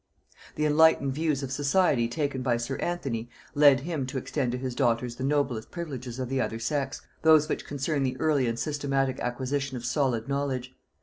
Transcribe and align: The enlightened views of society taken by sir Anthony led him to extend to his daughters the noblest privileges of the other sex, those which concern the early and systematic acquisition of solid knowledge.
The 0.55 0.65
enlightened 0.65 1.13
views 1.13 1.43
of 1.43 1.51
society 1.51 2.07
taken 2.07 2.41
by 2.41 2.57
sir 2.57 2.77
Anthony 2.77 3.29
led 3.53 3.81
him 3.81 4.07
to 4.07 4.17
extend 4.17 4.51
to 4.51 4.57
his 4.57 4.73
daughters 4.73 5.17
the 5.17 5.23
noblest 5.23 5.69
privileges 5.69 6.17
of 6.17 6.27
the 6.27 6.41
other 6.41 6.57
sex, 6.57 7.03
those 7.21 7.47
which 7.47 7.67
concern 7.67 8.01
the 8.01 8.19
early 8.19 8.47
and 8.47 8.57
systematic 8.57 9.19
acquisition 9.19 9.77
of 9.77 9.85
solid 9.85 10.27
knowledge. 10.27 10.73